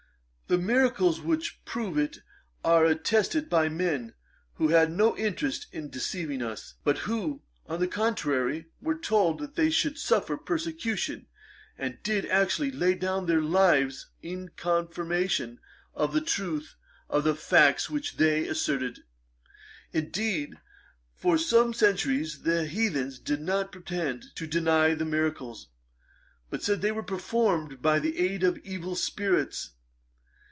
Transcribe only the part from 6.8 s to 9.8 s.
but who, on the contrary, were told that they